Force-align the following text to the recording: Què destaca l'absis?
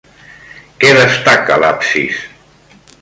Què 0.83 0.93
destaca 0.99 1.59
l'absis? 1.65 2.23